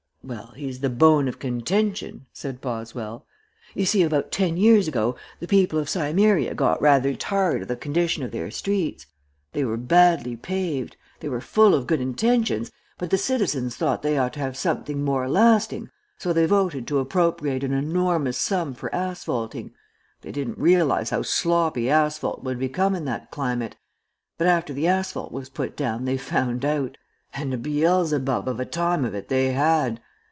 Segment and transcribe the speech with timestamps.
[0.23, 3.25] "Well he's the bone of contention," said Boswell.
[3.73, 7.75] "You see, about ten years ago the people of Cimmeria got rather tired of the
[7.75, 9.07] condition of their streets.
[9.53, 10.95] They were badly paved.
[11.21, 15.03] They were full of good intentions, but the citizens thought they ought to have something
[15.03, 15.89] more lasting,
[16.19, 19.73] so they voted to appropriate an enormous sum for asphalting.
[20.21, 23.75] They didn't realize how sloppy asphalt would become in that climate,
[24.37, 26.97] but after the asphalt was put down they found out,
[27.33, 29.99] and a Beelzebub of a time of it they had.